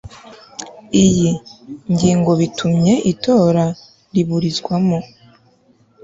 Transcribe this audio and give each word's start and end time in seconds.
iyi 1.03 1.29
ngingobitumye 1.91 2.93
itora 3.11 3.65
riburizwamo 4.13 4.97